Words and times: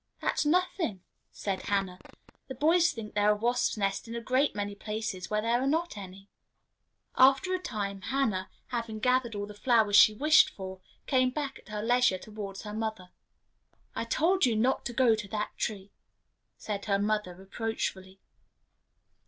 "That's 0.19 0.47
nothing," 0.47 1.03
said 1.31 1.61
Hannah; 1.67 1.99
"the 2.47 2.55
boys 2.55 2.89
think 2.91 3.13
there 3.13 3.29
are 3.29 3.35
wasps' 3.35 3.77
nests 3.77 4.07
in 4.07 4.15
a 4.15 4.19
great 4.19 4.55
many 4.55 4.73
places 4.73 5.29
where 5.29 5.43
there 5.43 5.61
are 5.61 5.67
not 5.67 5.95
any." 5.95 6.27
After 7.15 7.53
a 7.53 7.59
time 7.59 8.01
Hannah, 8.01 8.49
having 8.69 8.97
gathered 8.97 9.35
all 9.35 9.45
the 9.45 9.53
flowers 9.53 9.95
she 9.95 10.15
wished 10.15 10.49
for, 10.49 10.81
came 11.05 11.29
back 11.29 11.59
at 11.59 11.69
her 11.69 11.83
leisure 11.83 12.17
towards 12.17 12.63
her 12.63 12.73
mother. 12.73 13.11
"I 13.93 14.05
told 14.05 14.43
you 14.43 14.55
not 14.55 14.85
to 14.85 14.93
go 14.93 15.13
to 15.13 15.27
that 15.27 15.51
tree," 15.55 15.91
said 16.57 16.85
her 16.85 16.97
mother, 16.97 17.35
reproachfully. 17.35 18.19